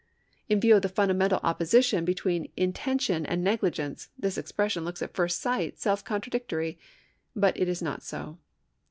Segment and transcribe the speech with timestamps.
[0.49, 5.13] In view of the fundamental opposition between intention and negli gence, this expression looks at
[5.13, 6.79] first sight self contradictory,
[7.35, 8.39] but it is not so.